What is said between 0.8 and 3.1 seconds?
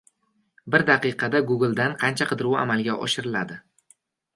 daqiqada Google'dan qancha qidiruv amalga